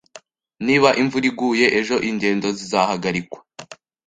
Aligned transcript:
Niba 0.65 0.89
imvura 1.01 1.25
iguye 1.31 1.65
ejo, 1.79 1.95
ingendo 2.09 2.47
zizahagarikwa 2.57 3.39